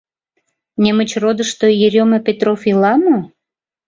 [0.83, 3.17] —Немычродышто Ерёма Петров ила мо?